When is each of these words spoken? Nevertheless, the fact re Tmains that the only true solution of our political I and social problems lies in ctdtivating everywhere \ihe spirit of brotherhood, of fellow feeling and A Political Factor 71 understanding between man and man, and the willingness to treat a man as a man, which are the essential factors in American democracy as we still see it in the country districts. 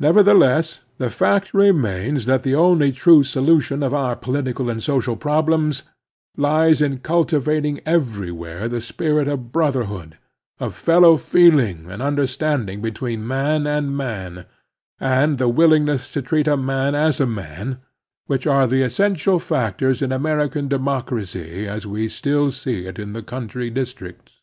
Nevertheless, 0.00 0.80
the 0.98 1.08
fact 1.10 1.54
re 1.54 1.68
Tmains 1.70 2.24
that 2.24 2.42
the 2.42 2.56
only 2.56 2.90
true 2.90 3.22
solution 3.22 3.84
of 3.84 3.94
our 3.94 4.16
political 4.16 4.66
I 4.68 4.72
and 4.72 4.82
social 4.82 5.14
problems 5.14 5.84
lies 6.36 6.82
in 6.82 6.98
ctdtivating 6.98 7.80
everywhere 7.86 8.64
\ihe 8.64 8.80
spirit 8.82 9.28
of 9.28 9.52
brotherhood, 9.52 10.18
of 10.58 10.74
fellow 10.74 11.16
feeling 11.16 11.88
and 11.88 12.02
A 12.02 12.02
Political 12.02 12.02
Factor 12.02 12.02
71 12.02 12.08
understanding 12.50 12.80
between 12.82 13.26
man 13.28 13.66
and 13.68 13.96
man, 13.96 14.46
and 14.98 15.38
the 15.38 15.46
willingness 15.48 16.10
to 16.14 16.20
treat 16.20 16.48
a 16.48 16.56
man 16.56 16.96
as 16.96 17.20
a 17.20 17.24
man, 17.26 17.78
which 18.26 18.48
are 18.48 18.66
the 18.66 18.82
essential 18.82 19.38
factors 19.38 20.02
in 20.02 20.10
American 20.10 20.66
democracy 20.66 21.68
as 21.68 21.86
we 21.86 22.08
still 22.08 22.50
see 22.50 22.86
it 22.86 22.98
in 22.98 23.12
the 23.12 23.22
country 23.22 23.70
districts. 23.70 24.40